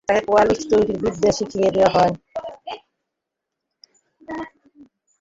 তাকে 0.09 0.21
কোয়ালিস্ট 0.27 0.65
তৈরির 0.71 0.97
বিদ্যা 1.03 1.31
শিখিয়ে 1.37 1.69
দেয়া 1.75 1.89
হবে। 1.93 2.17